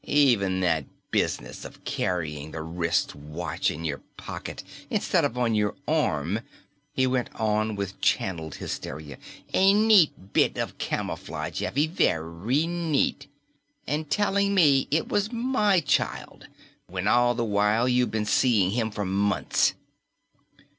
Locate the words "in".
3.69-3.85